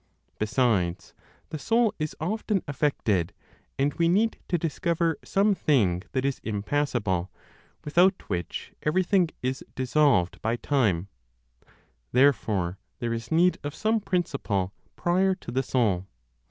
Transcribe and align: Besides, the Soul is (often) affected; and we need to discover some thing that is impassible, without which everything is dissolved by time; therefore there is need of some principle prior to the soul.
Besides, 0.39 1.13
the 1.49 1.59
Soul 1.59 1.93
is 1.99 2.15
(often) 2.19 2.63
affected; 2.67 3.33
and 3.77 3.93
we 3.93 4.07
need 4.09 4.39
to 4.47 4.57
discover 4.57 5.15
some 5.23 5.53
thing 5.53 6.01
that 6.13 6.25
is 6.25 6.41
impassible, 6.43 7.29
without 7.85 8.27
which 8.27 8.73
everything 8.81 9.29
is 9.43 9.63
dissolved 9.75 10.41
by 10.41 10.55
time; 10.55 11.07
therefore 12.11 12.79
there 12.97 13.13
is 13.13 13.31
need 13.31 13.59
of 13.63 13.75
some 13.75 13.99
principle 13.99 14.73
prior 14.95 15.35
to 15.35 15.51
the 15.51 15.61
soul. 15.61 16.07